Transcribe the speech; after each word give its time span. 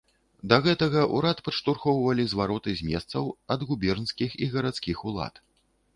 Да 0.53 0.57
гэтага 0.67 1.03
ўрад 1.17 1.43
падштурхоўвалі 1.49 2.25
звароты 2.33 2.75
з 2.79 2.89
месцаў, 2.89 3.23
ад 3.57 3.69
губернскіх 3.73 4.31
і 4.47 4.53
гарадскіх 4.55 4.97
улад. 5.13 5.43